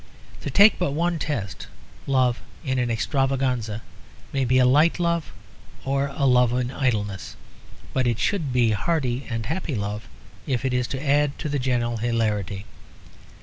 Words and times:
To 0.41 0.49
take 0.49 0.79
but 0.79 0.93
one 0.93 1.19
test: 1.19 1.67
love, 2.07 2.41
in 2.65 2.79
an 2.79 2.89
"extravaganza," 2.89 3.83
may 4.33 4.45
be 4.45 4.59
light 4.63 4.99
love 4.99 5.31
or 5.85 6.11
love 6.13 6.51
in 6.53 6.71
idleness, 6.71 7.35
but 7.93 8.07
it 8.07 8.17
should 8.17 8.51
be 8.51 8.71
hearty 8.71 9.27
and 9.29 9.45
happy 9.45 9.75
love 9.75 10.07
if 10.47 10.65
it 10.65 10.73
is 10.73 10.87
to 10.87 11.07
add 11.07 11.37
to 11.37 11.47
the 11.49 11.59
general 11.59 11.97
hilarity. 11.97 12.65